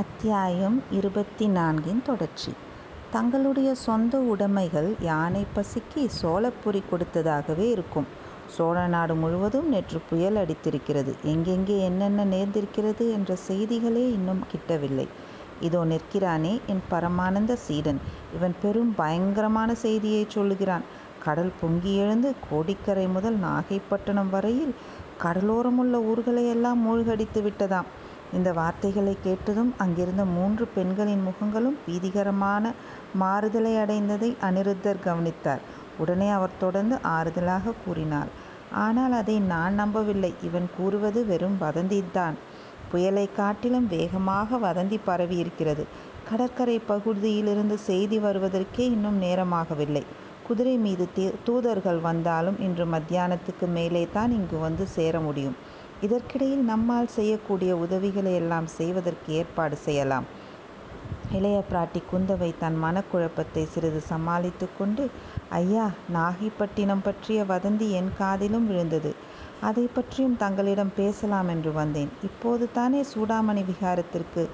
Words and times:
அத்தியாயம் 0.00 0.82
இருபத்தி 0.90 1.46
நான்கின் 1.46 2.02
தொடர்ச்சி 2.02 2.52
தங்களுடைய 3.10 3.74
சொந்த 3.74 4.18
உடைமைகள் 4.18 4.88
யானை 5.00 5.46
பசிக்கு 5.56 6.02
சோளப்பொரி 6.22 6.80
கொடுத்ததாகவே 6.90 7.66
இருக்கும். 7.70 8.06
சோழ 8.46 8.86
நாடு 8.86 9.14
முழுவதும் 9.14 9.68
நேற்று 9.68 10.00
புயல் 10.10 10.36
அடித்திருக்கிறது. 10.36 11.14
எங்கெங்கே 11.22 11.76
என்னென்ன 11.78 12.24
நேர்ந்திருக்கிறது 12.24 13.12
என்ற 13.12 13.36
செய்திகளே 13.36 14.12
இன்னும் 14.12 14.42
கிட்டவில்லை. 14.52 15.06
இதோ 15.60 15.84
நிற்கிறானே 15.84 16.60
என் 16.66 16.84
பரமானந்த 16.90 17.56
சீடன். 17.56 18.00
இவன் 18.34 18.54
பெரும் 18.62 18.94
பயங்கரமான 18.94 19.74
செய்தியை 19.74 20.26
சொல்லுகிறான். 20.28 20.86
கடல் 21.24 21.52
பொங்கி 21.60 21.96
எழுந்து 21.96 22.34
கோடிக்கரை 22.50 23.06
முதல் 23.08 23.38
நாகைப்பட்டினம் 23.38 24.30
வரையில் 24.30 24.74
கடலோரமுள்ள 25.22 25.96
ஊர்களையெல்லாம் 26.12 26.80
மூழ்கடித்து 26.86 27.42
விட்டதாம். 27.42 27.90
இந்த 28.32 28.52
வார்த்தைகளைக் 28.52 29.22
கேட்டதும் 29.22 29.74
அங்கிருந்த 29.78 30.24
மூன்று 30.26 30.66
பெண்களின் 30.66 31.22
முகங்களும் 31.22 31.76
பீதிகரமான 31.86 32.64
மாறுதலை 33.14 33.72
அடைந்ததை 33.74 34.30
அநிருத்தர் 34.42 35.00
கவனித்தார். 35.00 35.60
உடனே 35.98 36.28
அவர் 36.30 36.58
தொடர்ந்து 36.58 36.98
ஆறுதலாகக் 37.08 37.80
கூறினார். 37.86 38.30
ஆனால் 38.84 39.12
அதை 39.12 39.40
நான் 39.42 39.74
நம்பவில்லை. 39.74 40.34
இவன் 40.42 40.70
கூறுவது 40.76 41.26
வெறும் 41.26 41.58
வதந்திதான். 41.60 42.36
புயலைக் 42.92 43.36
காட்டிலும் 43.36 43.86
வேகமாக 43.86 44.56
வதந்தி 44.58 44.98
பரவியிருக்கிறது. 45.06 45.84
கடற்கரைப் 46.28 46.86
பகுதியிலிருந்து 46.86 47.78
செய்தி 47.80 48.18
வருவதற்கே 48.18 48.84
இன்னும் 48.88 49.22
நேரமாகவில்லை. 49.22 50.02
குதிரை 50.46 50.76
மீது 50.76 51.04
தூதர்கள் 51.44 51.98
வந்தாலும் 52.00 52.60
இன்று 52.60 52.86
மத்தியானத்துக்கு 52.86 53.66
மேலேதான் 53.74 54.30
இங்கு 54.30 54.58
வந்து 54.58 54.86
சேர 54.88 55.20
முடியும். 55.20 55.56
இதற்கிடையில் 56.06 56.64
நம்மால் 56.70 57.12
செய்யக்கூடிய 57.16 57.72
உதவிகளை 57.84 58.32
எல்லாம் 58.34 58.68
செய்வதற்கு 58.78 59.28
ஏற்பாடு 59.40 59.76
செய்யலாம். 59.86 60.26
இளைய 61.38 61.58
பிராட்டி 61.68 62.00
குந்தவை 62.10 62.48
தன் 62.58 62.78
மனக்குழப்பத்தை 62.84 63.62
சிறிது 63.74 64.00
சமாளித்து 64.08 64.66
கொண்டு 64.78 65.04
ஐயா 65.60 65.86
நாகைப்பட்டினம் 66.16 67.04
பற்றிய 67.04 67.44
வதந்தி 67.52 67.88
என் 68.00 68.10
காதிலும் 68.18 68.66
விழுந்தது. 68.70 69.12
அதை 69.60 69.84
பற்றியும் 69.94 70.36
தங்களிடம் 70.36 70.92
பேசலாம் 70.96 71.48
என்று 71.48 71.72
வந்தேன். 71.72 72.10
இப்போது 72.28 72.64
தானே 72.72 73.00
சூடாமணி 73.12 73.62
விஹாரத்திற்கு 73.70 74.44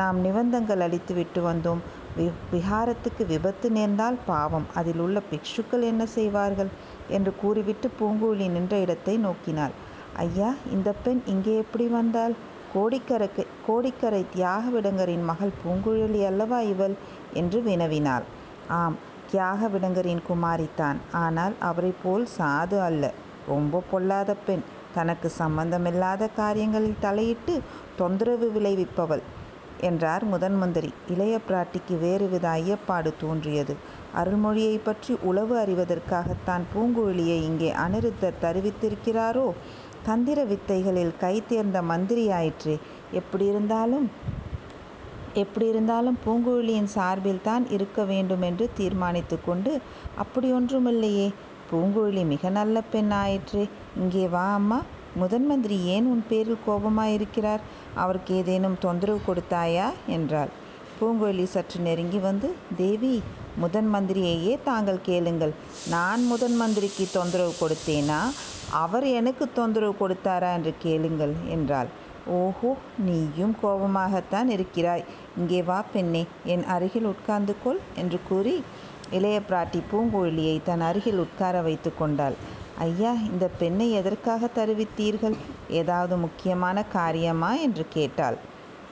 நாம் 0.00 0.18
நிவந்தங்கள் 0.26 0.84
அளித்துவிட்டு 0.86 1.40
வந்தோம். 1.50 1.82
வி 2.16 2.26
விஹாரத்துக்கு 2.54 3.22
விபத்து 3.26 3.68
நேர்ந்தால் 3.70 4.18
பாவம் 4.26 4.66
அதில் 4.74 5.00
உள்ள 5.00 5.18
பிக்ஷுக்கள் 5.30 5.88
என்ன 5.92 6.02
செய்வார்கள்? 6.16 6.70
என்று 7.08 7.32
கூறிவிட்டு 7.42 7.90
பூங்குழலி 8.00 8.48
நின்ற 8.56 8.76
இடத்தை 8.78 9.16
நோக்கினாள். 9.18 9.74
ஐயா 10.16 10.54
இந்தப் 10.70 10.96
பெண் 11.04 11.22
இங்கே 11.26 11.56
எப்படி 11.56 11.86
வந்தாள்? 11.86 12.34
கோடிக்கரைக்கு 12.74 13.46
கோடிக்கரை 13.66 14.26
தியாகவிடங்கரின் 14.36 15.22
மகள் 15.22 15.52
பூங்குழலி 15.62 16.26
அல்லவா 16.26 16.60
இவள்? 16.60 16.94
என்று 17.32 17.60
வினவினாள். 17.60 18.22
ஆம் 18.68 18.96
தியாகவிடங்கரின் 19.32 20.22
குமாரிதான். 20.28 20.96
ஆனால் 21.12 21.54
அவரைப் 21.60 22.02
போல் 22.02 22.28
சாது 22.38 22.80
அல்ல. 22.80 23.12
ரொம்ப 23.48 23.82
பொல்லாத 23.90 24.34
பெண். 24.46 24.62
தனக்கு 24.94 25.28
சம்பந்தமில்லாத 25.28 26.28
காரியங்களில் 26.28 27.00
தலையிட்டு 27.00 27.60
தொந்தரவு 27.96 28.52
விளைவிப்பவள் 28.54 29.22
என்றார் 29.80 30.24
முதன்மந்திரி. 30.30 30.90
இளைய 31.08 31.38
பிராட்டிக்கு 31.48 31.98
வேறுவித 32.02 32.48
ஐயப்பாடு 32.50 33.12
தோன்றியது. 33.20 33.76
அருள்மொழியைப் 34.16 34.84
பற்றி 34.84 35.16
உளவு 35.22 35.56
அறிவதற்காகத்தான் 35.58 36.64
பூங்குழலியை 36.74 37.38
இங்கே 37.42 37.72
அநிருத்தர் 37.72 38.40
தருவித்திருக்கிறாரோ? 38.42 39.46
தந்திர 40.02 40.44
வித்தைகளில் 40.44 41.16
கை 41.18 41.42
தேர்ந்த 41.48 41.82
மந்திரியாயிற்றே. 41.82 42.78
எப்படியிருந்தாலும் 43.12 44.06
எப்படியிருந்தாலும் 45.34 46.16
பூங்குழலியின் 46.26 46.88
சார்பில்தான் 46.94 47.72
இருக்க 47.72 48.04
வேண்டுமென்று 48.04 48.70
தீர்மானித்துக்கொண்டு 48.78 49.78
அப்படியொன்றுமில்லையே 50.22 51.34
பூங்குழலி 51.70 52.26
மிக 52.26 52.48
நல்ல 52.48 52.80
பெண் 52.80 53.10
ஆயிற்றே. 53.10 53.68
இங்கே 53.96 54.28
வா 54.28 54.54
அம்மா. 54.54 54.82
முதன் 55.14 55.46
மந்திரி 55.46 55.84
ஏன் 55.84 56.06
உன் 56.06 56.24
பேரில் 56.28 56.58
கோபமாயிருக்கிறார்? 56.66 57.60
அவருக்கு 57.94 58.34
ஏதேனும் 58.34 58.78
தொந்தரவு 58.78 59.20
கொடுத்தாயா? 59.26 59.88
என்றாள். 60.06 60.48
பூங்குழலி 61.00 61.44
சற்று 61.44 61.80
நெருங்கி 61.80 62.18
வந்து 62.18 62.54
தேவி 62.76 63.22
முதன் 63.56 63.94
மந்திரியையே 63.94 64.58
தாங்கள் 64.64 65.00
கேளுங்கள். 65.02 65.52
நான் 65.88 66.26
முதன் 66.26 66.56
மந்திரிக்கு 66.56 67.08
தொந்தரவு 67.12 67.54
கொடுத்தேனா? 67.60 68.20
அவர் 68.72 69.06
எனக்கு 69.06 69.52
தொந்தரவு 69.52 69.94
கொடுத்தாரா 70.00 70.52
என்று 70.52 70.74
கேளுங்கள் 70.78 71.34
என்றாள். 71.48 71.86
ஓஹோ 72.26 72.76
நீயும் 72.98 73.56
கோபமாகத்தான் 73.62 74.48
இருக்கிறாய். 74.48 75.04
இங்கே 75.36 75.62
வா 75.62 75.84
பெண்ணே. 75.92 76.26
என் 76.44 76.64
அருகில் 76.64 77.04
உட்கார்ந்து 77.04 77.54
கொள் 77.64 77.80
என்று 77.94 78.18
கூறி 78.28 78.62
இளைய 79.10 79.40
பிராட்டி 79.48 79.80
பூங்குழலியை 79.92 80.62
தன் 80.62 80.80
அருகில் 80.80 81.18
உட்கார 81.18 81.60
வைத்து 81.60 81.94
கொண்டாள். 81.94 82.36
ஐயா 82.78 83.12
இந்த 83.12 83.48
பெண்ணை 83.58 83.90
எதற்காக 83.92 84.48
தருவித்தீர்கள்? 84.54 85.36
ஏதாவது 85.70 86.16
முக்கியமான 86.16 86.84
காரியமா? 86.84 87.54
என்று 87.56 87.86
கேட்டாள். 87.88 88.38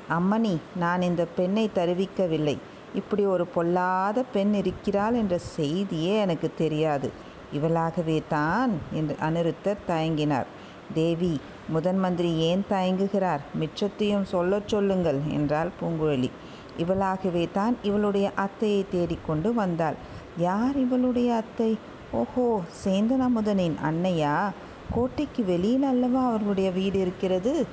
அம்மணி 0.09 0.57
நான் 0.77 1.03
இந்த 1.03 1.25
பெண்ணை 1.25 1.71
தருவிக்கவில்லை. 1.75 2.59
இப்படி 2.95 3.27
ஒரு 3.27 3.47
பொல்லாத 3.47 4.23
பெண் 4.23 4.55
இருக்கிறாள் 4.55 5.15
என்ற 5.15 5.39
செய்தியே 5.39 6.17
எனக்கு 6.17 6.51
தெரியாது. 6.55 7.11
இவளாகவே 7.53 8.23
தான் 8.29 8.71
என்று 8.93 9.17
அநிருத்தர் 9.21 9.85
தயங்கினார். 9.89 10.47
தேவி 10.95 11.41
முதன் 11.69 11.99
மந்திரி 11.99 12.35
ஏன் 12.35 12.65
தயங்குகிறார்? 12.71 13.41
மிச்சத்தையும் 13.61 14.23
சொல்லச் 14.23 14.69
சொல்லுங்கள் 14.69 15.21
என்றாள் 15.29 15.71
பூங்குழலி. 15.81 16.31
இவளாகவேதான் 16.79 17.75
இவளுடைய 17.83 18.33
அத்தையைத் 18.37 18.91
தேடிக்கொண்டு 18.91 19.55
வந்தாள். 19.55 19.95
யார் 20.39 20.77
இவளுடைய 20.77 21.35
அத்தை? 21.35 21.79
ஓஹோ 22.13 22.61
சேந்தன் 22.85 23.21
அமுதனின் 23.21 23.75
அன்னையா? 23.91 24.51
கோட்டைக்கு 24.91 25.45
வெளியில் 25.45 25.83
அல்லவா 25.83 26.27
அவர்களுடைய 26.27 26.71
வீடு 26.71 26.99
இருக்கிறது? 27.01 27.67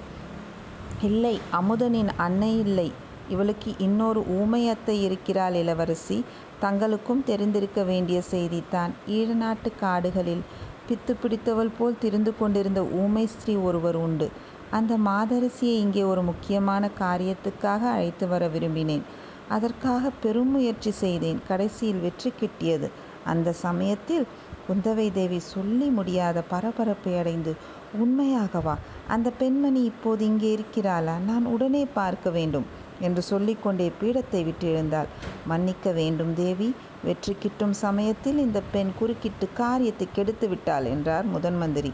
இல்லை 1.02 1.40
அமுதனின் 1.52 2.10
அன்னையில்லை. 2.20 2.92
இவளுக்கு 3.30 3.76
இன்னொரு 3.78 4.28
ஊமை 4.28 4.70
அத்தை 4.70 5.04
இருக்கிறாள் 5.04 5.54
இளவரசி. 5.54 6.24
தங்களுக்கும் 6.62 7.24
தெரிந்திருக்க 7.26 7.84
வேண்டிய 7.84 8.22
செய்திதான். 8.32 8.92
ஈழநாட்டுக் 9.08 9.80
காடுகளில் 9.80 10.44
பித்து 10.88 11.14
பிடித்தவள் 11.22 11.72
போல் 11.78 12.00
திரிந்து 12.00 12.38
கொண்டிருந்த 12.38 12.84
ஊமை 12.84 13.26
ஸ்திரீ 13.26 13.56
ஒருவர் 13.56 13.96
உண்டு. 13.96 14.30
அந்த 14.72 14.98
மாதரசியை 14.98 15.78
இங்கே 15.84 16.04
ஒரு 16.04 16.24
முக்கியமான 16.24 16.90
காரியத்துக்காக 17.00 17.82
அழைத்து 17.92 18.28
வர 18.28 18.48
விரும்பினேன். 18.48 19.02
அதற்காக 19.50 20.12
பெரும் 20.22 20.52
முயற்சி 20.52 20.92
செய்தேன். 20.92 21.42
கடைசியில் 21.48 22.00
வெற்றி 22.00 22.34
கிட்டியது. 22.40 22.90
அந்த 23.26 23.52
சமயத்தில் 23.52 24.26
குந்தவை 24.68 25.12
தேவி 25.12 25.40
சொல்லி 25.40 25.88
முடியாத 25.88 26.42
பரபரப்பை 26.42 27.18
அடைந்து 27.18 27.56
உண்மையாகவா? 27.94 28.76
அந்த 29.08 29.30
பெண்மணி 29.30 29.84
இப்போது 29.84 30.26
இங்கே 30.26 30.52
இருக்கிறாளா? 30.52 31.18
நான் 31.18 31.46
உடனே 31.46 31.86
பார்க்க 31.94 32.30
வேண்டும் 32.30 32.66
என்று 33.00 33.22
சொல்லிக்கொண்டே 33.24 33.92
பீடத்தை 34.00 34.44
விட்டு 34.44 34.68
எழுந்தாள். 34.68 35.10
மன்னிக்க 35.46 35.92
வேண்டும் 35.92 36.34
தேவி. 36.36 36.70
வெற்றி 37.04 37.34
கிட்டும் 37.36 37.74
சமயத்தில் 37.78 38.38
இந்தப் 38.38 38.72
பெண் 38.72 38.92
குறுக்கிட்டு 38.94 39.48
காரியத்தைக் 39.54 40.14
கெடுத்து 40.14 40.48
விட்டாள் 40.48 40.86
என்றார் 40.86 41.26
முதன்மந்திரி. 41.34 41.92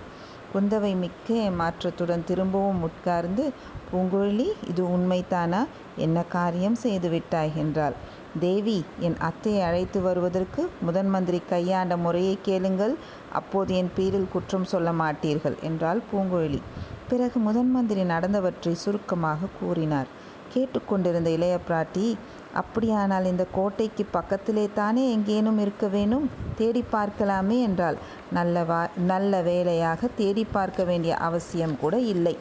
குந்தவை 0.54 0.96
மிக்க 0.96 1.28
ஏமாற்றத்துடன் 1.44 2.24
திரும்பவும் 2.24 2.82
உட்கார்ந்து 2.82 3.44
பூங்குழலி 3.90 4.48
இது 4.68 4.84
உண்மைதானா? 4.88 5.62
என்ன 5.98 6.24
காரியம் 6.30 6.76
செய்து 6.76 7.10
விட்டாய் 7.10 7.52
என்றாள். 7.56 7.96
தேவி 8.40 8.78
என் 9.00 9.18
அத்தையை 9.22 9.62
அழைத்து 9.62 10.02
வருவதற்கு 10.02 10.62
முதன்மந்திரி 10.86 11.42
கையாண்ட 11.50 11.98
முறையைக் 11.98 12.44
கேளுங்கள். 12.44 12.96
அப்போது 13.34 13.76
என் 13.76 13.92
பேரில் 13.96 14.32
குற்றம் 14.32 14.66
சொல்ல 14.66 14.92
மாட்டீர்கள் 14.94 15.60
என்றாள் 15.62 16.02
பூங்குழலி. 16.10 16.62
பிறகு 17.10 17.40
முதன்மந்திரி 17.42 18.04
நடந்தவற்றைச் 18.06 18.82
சுருக்கமாகக் 18.84 19.58
கூறினார். 19.60 20.10
கேட்டுக் 20.54 20.88
கொண்டிருந்த 20.88 21.30
இளைய 21.30 21.58
பிராட்டி 21.68 22.08
அப்படியானால் 22.54 23.26
இந்தக் 23.26 23.54
கோட்டைக்குப் 23.54 24.12
பக்கத்திலேதானே 24.14 25.04
எங்கேனும் 25.12 25.60
இருக்க 25.60 25.88
வேணும். 25.88 26.26
தேடிப் 26.58 26.92
பார்க்கலாமே 26.92 27.58
என்றாள். 27.62 27.98
நல்ல 28.32 28.66
நல்ல 29.04 29.42
வேலையாக 29.42 30.08
தேடிப் 30.18 30.54
பார்க்க 30.54 30.84
வேண்டிய 30.84 31.14
அவசியம் 31.20 31.78
கூட 31.80 31.96
இல்லை. 32.14 32.36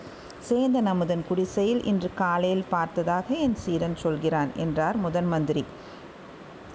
சேந்தன் 0.48 0.84
அமுதன் 0.84 1.24
குடிசையில் 1.28 1.82
இன்று 1.84 2.10
காலையில் 2.14 2.64
பார்த்ததாக 2.68 3.26
என் 3.36 3.56
சீடன் 3.56 3.96
சொல்கிறான் 3.96 4.50
என்றார் 4.56 4.96
முதன் 4.96 5.26
மந்திரி 5.26 5.64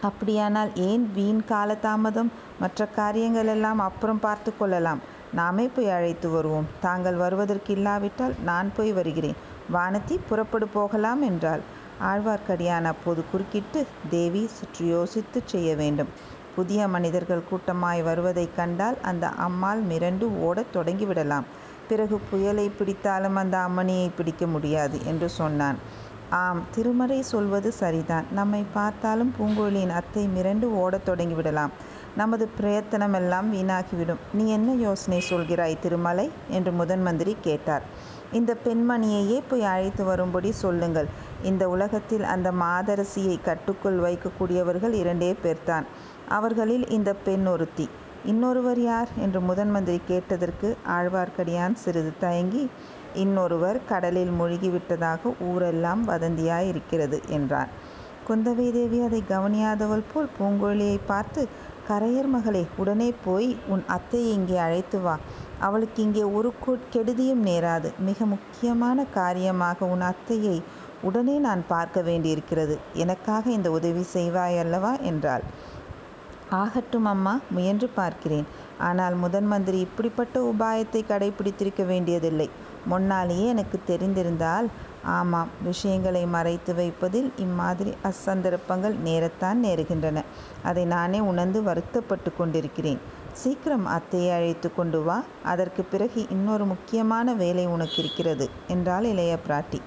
அப்படியானால் 0.02 0.72
ஏன் 0.82 1.06
வீண் 1.14 1.42
காலதாமதம்? 1.50 2.30
மற்ற 2.60 2.88
காரியங்களெல்லாம் 2.96 3.82
அப்புறம் 3.82 4.20
பார்த்து 4.20 4.52
கொள்ளலாம். 4.58 5.02
நாமே 5.34 5.66
போய் 5.68 5.90
அழைத்து 5.90 6.30
வருவோம். 6.30 6.68
தாங்கள் 6.80 7.16
வருவதற்கு 7.16 7.74
இல்லாவிட்டால் 7.74 8.36
நான் 8.44 8.72
போய் 8.76 8.92
வருகிறேன். 8.92 9.38
வானதி 9.70 10.16
புறப்படு 10.28 10.68
போகலாம் 10.68 11.22
என்றாள். 11.22 11.64
ஆழ்வார்க்கடியான் 12.04 12.84
அப்போது 12.84 13.24
குறுக்கிட்டு 13.32 13.80
தேவி 14.10 14.48
சற்று 14.50 14.86
யோசித்துச் 14.88 15.48
செய்ய 15.48 15.76
வேண்டும். 15.76 16.12
புதிய 16.56 16.88
மனிதர்கள் 16.88 17.48
கூட்டமாய் 17.50 18.02
வருவதைக் 18.02 18.56
கண்டால் 18.56 18.98
அந்த 19.02 19.28
அம்மாள் 19.40 19.82
மிரண்டு 19.84 20.26
ஓடத் 20.42 20.74
தொடங்கிவிடலாம். 20.74 21.48
பிறகு 21.90 22.22
புயலைப் 22.30 22.78
பிடித்தாலும் 22.78 23.36
அந்த 23.36 23.58
அம்மணியைப் 23.60 24.16
பிடிக்க 24.18 24.48
முடியாது 24.48 25.06
என்று 25.06 25.30
சொன்னான். 25.32 25.78
ஆம் 26.38 26.64
திருமறை 26.76 27.22
சொல்வது 27.26 27.72
சரிதான். 27.74 28.26
நம்மைப் 28.32 28.74
பார்த்தாலும் 28.74 29.34
பூங்கோழியின் 29.38 29.94
அத்தை 29.94 30.28
மிரண்டு 30.36 30.68
ஓடத் 30.78 31.06
தொடங்கிவிடலாம். 31.06 31.74
நமது 32.18 32.50
பிரயத்தனமெல்லாம் 32.62 33.48
வீணாகிவிடும். 33.54 34.22
நீ 34.34 34.52
என்ன 34.52 34.74
யோசனை 34.74 35.24
சொல்கிறாய் 35.30 35.80
திருமலை? 35.80 36.32
என்று 36.50 36.72
முதன்மந்திரி 36.72 37.36
கேட்டார். 37.42 37.84
இந்த 38.32 38.56
பெண்மணியையே 38.66 39.42
போய் 39.50 39.64
அழைத்து 39.64 40.04
வரும்படி 40.04 40.52
சொல்லுங்கள். 40.52 41.08
இந்த 41.44 41.70
உலகத்தில் 41.70 42.24
அந்த 42.24 42.52
மாதரசியை 42.52 43.42
கட்டுக்குள் 43.42 44.00
வைக்கக்கூடியவர்கள் 44.00 44.92
இரண்டே 44.94 45.36
பேர்தான். 45.44 45.86
அவர்களில் 46.30 46.90
இந்த 46.90 47.14
பெண் 47.26 47.46
ஒருத்தி. 47.46 47.90
இன்னொருவர் 48.26 48.82
யார்? 48.82 49.08
என்று 49.18 49.40
முதன்மந்திரி 49.42 50.02
கேட்டதற்கு 50.08 50.78
ஆழ்வார்க்கடியான் 50.88 51.74
சிறிது 51.74 52.14
தயங்கி 52.20 52.70
இன்னொருவர் 53.14 53.86
கடலில் 53.86 54.32
மூழ்கிவிட்டதாக 54.40 55.34
ஊரெல்லாம் 55.42 56.08
வதந்தியாயிருக்கிறது 56.08 57.20
என்றான். 57.28 57.68
குந்தவை 58.28 58.72
தேவி 58.72 59.02
அதை 59.02 59.24
கவனியாதவள் 59.30 60.04
போல் 60.14 60.30
பூங்குழலியைப் 60.40 61.08
பார்த்து 61.08 61.48
கரையர் 61.88 62.28
மகளே 62.28 62.68
உடனே 62.78 63.14
போய் 63.26 63.58
உன் 63.68 63.84
அத்தையை 63.88 64.32
இங்கே 64.32 64.58
அழைத்து 64.58 65.00
வா. 65.00 65.18
அவளுக்கு 65.60 66.04
இங்கே 66.04 66.24
ஒரு 66.24 66.54
கெடுதியும் 66.66 67.44
நேராது. 67.46 67.92
மிக 68.00 68.26
முக்கியமான 68.26 69.06
காரியமாக 69.14 69.86
உன் 69.86 70.02
அத்தையை 70.02 70.58
உடனே 71.02 71.38
நான் 71.38 71.64
பார்க்க 71.68 72.02
வேண்டியிருக்கிறது. 72.02 72.76
எனக்காக 72.94 73.50
இந்த 73.50 73.72
உதவி 73.72 74.02
செய்வாய் 74.14 74.60
அல்லவா? 74.60 74.96
என்றாள். 75.02 75.44
ஆகட்டும் 76.50 77.06
அம்மா 77.06 77.40
முயன்று 77.50 77.88
பார்க்கிறேன். 77.90 78.46
ஆனால் 78.80 79.16
முதன்மந்திரி 79.18 79.80
இப்படிப்பட்ட 79.80 80.52
உபாயத்தைக் 80.52 81.10
கடைப்பிடித்திருக்க 81.10 81.86
வேண்டியதில்லை. 81.86 82.50
முன்னாலேயே 82.86 83.48
எனக்குத் 83.48 83.88
தெரிந்திருந்தால் 83.88 84.68
ஆமாம் 85.08 85.50
விஷயங்களை 85.64 86.26
மறைத்து 86.26 86.76
வைப்பதில் 86.76 87.34
இம்மாதிரி 87.38 87.94
அசந்தர்ப்பங்கள் 88.04 88.96
நேரத்தான் 89.06 89.60
நேருகின்றன. 89.64 90.22
அதை 90.64 90.86
நானே 90.86 91.20
உணர்ந்து 91.22 91.64
வருத்தப்பட்டு 91.64 92.32
கொண்டிருக்கிறேன். 92.38 93.00
சீக்கிரம் 93.34 93.88
அத்தையை 93.88 94.32
அழைத்து 94.34 94.74
கொண்டு 94.74 95.04
வா. 95.04 95.18
அதற்குப் 95.44 95.92
பிறகு 95.92 96.26
இன்னொரு 96.30 96.66
முக்கியமான 96.66 97.34
வேலை 97.34 97.66
உனக்கு 97.68 97.98
இருக்கிறது 97.98 98.48
என்றாள் 98.68 99.04
இளைய 99.04 99.38
பிராட்டி. 99.48 99.80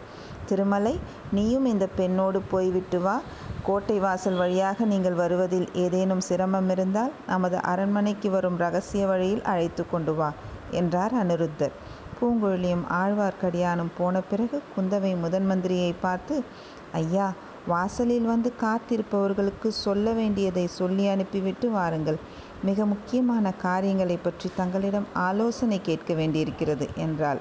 திருமலை 0.47 0.95
நீயும் 1.33 1.67
இந்த 1.67 1.87
பெண்ணோடு 1.97 2.41
போய்விட்டு 2.51 3.01
வா. 3.01 3.17
கோட்டை 3.63 3.99
வாசல் 3.99 4.37
வழியாக 4.37 4.85
நீங்கள் 4.85 5.13
வருவதில் 5.15 5.69
ஏதேனும் 5.75 6.21
சிரமம் 6.21 6.71
இருந்தால் 6.71 7.13
நமது 7.27 7.63
அரண்மனைக்கு 7.65 8.31
வரும் 8.31 8.57
ரகசிய 8.57 9.07
வழியில் 9.07 9.43
அழைத்து 9.45 9.85
கொண்டு 9.91 10.15
வா 10.15 10.31
என்றார் 10.71 11.15
அனிருத்தர் 11.15 11.75
பூங்குழலியும் 12.21 12.85
ஆழ்வார்க்கடியானும் 12.91 13.93
போன 13.99 14.21
பிறகு 14.21 14.63
குந்தவை 14.77 15.19
முதன் 15.21 15.51
மந்திரியை 15.51 15.95
பார்த்து 16.01 16.45
ஐயா 16.93 17.33
வாசலில் 17.67 18.23
வந்து 18.23 18.53
காத்திருப்பவர்களுக்கு 18.61 19.69
சொல்ல 19.69 20.13
வேண்டியதை 20.13 20.67
சொல்லி 20.67 21.09
அனுப்பிவிட்டு 21.09 21.71
வாருங்கள். 21.71 22.19
மிக 22.63 22.87
முக்கியமான 22.87 23.53
காரியங்களைப் 23.53 24.25
பற்றி 24.25 24.51
தங்களிடம் 24.57 25.07
ஆலோசனை 25.13 25.81
கேட்க 25.83 26.15
வேண்டியிருக்கிறது 26.15 26.89
என்றாள். 26.97 27.41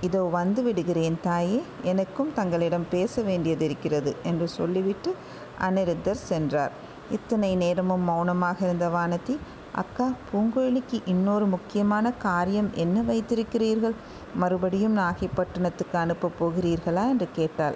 இதோ 0.00 0.22
வந்து 0.22 0.62
விடுகிறேன் 0.62 1.18
தாயே. 1.22 1.62
எனக்கும் 1.82 2.32
தங்களிடம் 2.34 2.86
பேச 2.90 3.22
வேண்டியது 3.22 3.64
இருக்கிறது 3.64 4.16
என்று 4.22 4.48
சொல்லிவிட்டு 4.48 5.14
அனிருத்தர் 5.60 6.22
சென்றார். 6.24 6.72
இத்தனை 7.10 7.56
நேரமும் 7.56 8.00
மௌனமாக 8.00 8.64
இருந்த 8.64 8.88
வானதி 8.88 9.34
அக்கா 9.74 10.12
பூங்குழலிக்கு 10.32 11.02
இன்னொரு 11.04 11.46
முக்கியமான 11.46 12.12
காரியம் 12.12 12.70
என்ன 12.74 13.00
வைத்திருக்கிறீர்கள்? 13.00 13.94
மறுபடியும் 14.34 14.96
நாகைப்பட்டினத்துக்கு 14.98 15.96
அனுப்பப் 15.96 16.44
போகிறீர்களா? 16.44 17.08
என்று 17.08 17.28
கேட்டாள். 17.32 17.74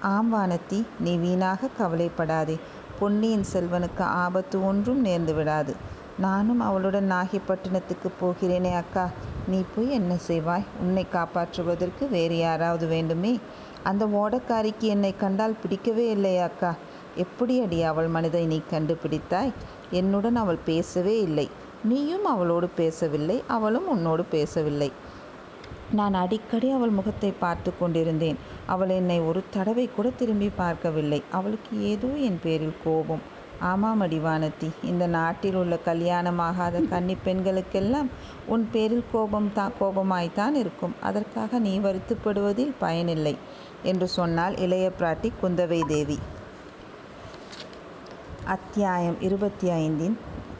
ஆம் 0.00 0.34
வானதி. 0.34 0.84
நீ 1.00 1.16
வீணாகக் 1.16 1.76
கவலைப்படாதே. 1.78 2.58
பொன்னியின் 2.98 3.44
செல்வனுக்கு 3.52 4.00
ஆபத்து 4.00 4.66
ஒன்றும் 4.66 5.04
நேர்ந்து 5.04 5.34
விடாது. 5.34 5.76
நானும் 6.18 6.60
அவளுடன் 6.60 7.10
நாகைப்பட்டினத்துக்குப் 7.12 8.18
போகிறேனே 8.20 8.74
அக்கா. 8.74 9.10
நீ 9.48 9.64
போய் 9.76 9.90
என்ன 9.90 10.16
செய்வாய்? 10.26 10.64
உன்னை 10.80 11.06
காப்பாற்றுவதற்கு 11.12 12.08
வேறு 12.10 12.38
யாராவது 12.38 12.86
வேண்டுமே. 12.86 13.40
அந்த 13.82 14.06
ஓடக்காரிக்கு 14.06 14.78
என்னை 14.78 15.16
கண்டால் 15.16 15.56
பிடிக்கவே 15.62 16.10
இல்லையே 16.10 16.38
அக்கா. 16.38 16.74
எப்படி 17.16 17.60
அடி 17.60 17.82
அவள் 17.82 18.06
மனதை 18.06 18.46
நீ 18.46 18.62
கண்டுபிடித்தாய் 18.70 19.52
என்னுடன் 19.90 20.36
அவள் 20.36 20.58
பேசவே 20.64 21.20
இல்லை. 21.20 21.46
நீயும் 21.84 22.24
அவளோடு 22.24 22.68
பேசவில்லை. 22.76 23.42
அவளும் 23.48 23.88
உன்னோடு 23.88 24.24
பேசவில்லை. 24.24 24.90
நான் 25.90 26.14
அடிக்கடி 26.14 26.70
அவள் 26.70 26.88
முகத்தை 26.88 27.32
பார்த்து 27.38 27.72
கொண்டிருந்தேன். 27.78 28.38
அவள் 28.66 28.88
என்னை 28.90 29.20
ஒரு 29.20 29.42
தடவை 29.50 29.88
கூட 29.96 30.10
திரும்பிப் 30.10 30.56
பார்க்கவில்லை. 30.56 31.22
அவளுக்கு 31.30 31.82
ஏதோ 31.84 32.06
என் 32.20 32.40
பேரில் 32.42 32.80
கோபம். 32.84 33.22
ஆமாம் 33.60 34.02
அடிவானத்தி 34.02 34.68
இந்த 34.84 35.06
நாட்டில் 35.06 35.54
உள்ள 35.54 35.78
கல்யாணமாகாத 35.84 36.88
கன்னிப் 36.88 37.24
பெண்களுக்கெல்லாம் 37.24 38.08
உன் 38.46 38.68
பேரில் 38.72 39.04
கோபமாய்த்தான் 39.14 40.54
இருக்கும். 40.54 40.94
அதற்காக 41.00 41.58
நீ 41.58 41.80
வருத்தப்படுவதில் 41.80 42.72
பயனில்லை 42.78 43.34
என்று 43.82 44.08
சொன்னாள் 44.08 44.56
இளைய 44.56 44.90
பிராட்டி 44.98 45.30
குந்தவை 45.42 45.86
தேவி. 45.86 46.18
அத்தியாயம் 48.50 49.20
இருபத்தி 49.20 49.70
ஐந்தின் 49.70 50.18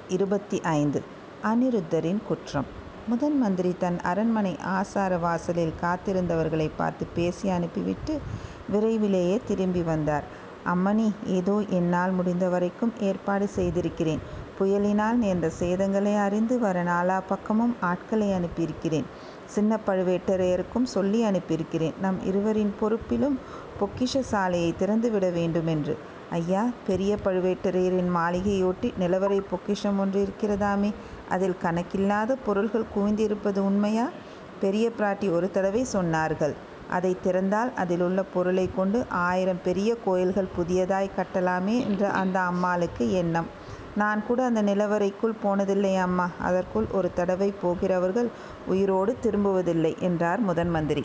இருபத்தி 0.08 0.60
ஐந்து 0.60 1.02
அனிருத்தரின் 1.42 2.18
குற்றம் 2.28 2.64
முதன் 3.08 3.38
மந்திரி 3.38 3.74
தன் 3.78 4.00
அரண்மனை 4.00 4.58
ஆசார 4.58 5.16
வாசலில் 5.16 5.72
காத்திருந்தவர்களை 5.80 6.70
பார்த்து 6.76 7.06
பேசி 7.14 7.48
அனுப்பிவிட்டு 7.48 8.20
விரைவிலேயே 8.68 9.40
திரும்பி 9.46 9.82
வந்தார். 9.82 10.24
அம்மணி 10.74 11.12
ஏதோ 11.26 11.64
என்னால் 11.68 12.10
முடிந்த 12.10 12.48
வரைக்கும் 12.48 12.92
ஏற்பாடு 13.00 13.48
செய்திருக்கிறேன். 13.48 14.20
புயலினால் 14.58 15.14
நேர்ந்த 15.14 15.50
சேதங்களை 15.58 16.14
அறிந்து 16.16 16.58
வர 16.58 16.84
நாலா 16.84 17.20
பக்கமும் 17.28 17.76
ஆட்களை 17.80 18.28
அனுப்பியிருக்கிறேன். 18.28 19.04
சின்ன 19.46 19.78
பழுவேட்டரையருக்கும் 19.86 20.82
சொல்லி 20.82 21.24
அனுப்பியிருக்கிறேன். 21.24 21.98
நம் 22.00 22.20
இருவரின் 22.24 22.74
பொறுப்பிலும் 22.80 23.36
பொக்கிஷ 23.80 24.20
சாலையை 24.20 24.74
திறந்துவிட 24.80 25.32
வேண்டுமென்று. 25.32 25.98
ஐயா 26.30 26.66
பெரிய 26.86 27.16
பழுவேட்டரையரின் 27.24 28.10
மாளிகையொட்டி 28.14 28.92
நிலவறை 28.98 29.40
பொக்கிஷம் 29.40 29.98
ஒன்று 29.98 30.28
இருக்கிறதாமே. 30.28 30.92
அதில் 31.28 31.56
கணக்கில்லாத 31.62 32.36
பொருள்கள் 32.46 32.84
குவிந்திருப்பது 32.96 33.58
உண்மையா? 33.58 34.08
பெரிய 34.60 34.90
பிராட்டி 34.98 35.30
ஒரு 35.30 35.50
தடவை 35.50 35.86
சொன்னார்கள். 35.92 36.54
அதை 36.90 37.16
திறந்தால் 37.24 37.74
அதில் 37.74 38.00
உள்ள 38.00 38.22
பொருளைக் 38.22 38.76
கொண்டு 38.76 39.04
ஆயிரம் 39.08 39.60
பெரிய 39.64 39.96
கோயில்கள் 40.04 40.48
புதியதாய் 40.58 41.10
கட்டலாமே 41.16 41.78
என்று 41.78 42.06
அந்த 42.06 42.40
அம்மாளுக்கு 42.40 43.12
எண்ணம். 43.12 43.46
நான் 43.96 44.26
கூட 44.26 44.44
அந்த 44.44 44.62
நிலவறைக்குள் 44.62 45.36
போனதில்லை 45.44 45.96
அம்மா. 45.96 46.30
அதற்குள் 46.38 46.86
ஒரு 46.92 47.10
தடவை 47.14 47.54
போகிறவர்கள் 47.62 48.28
உயிரோடு 48.66 49.16
திரும்புவதில்லை 49.22 49.98
என்றார் 49.98 50.46
முதன்மந்திரி. 50.48 51.04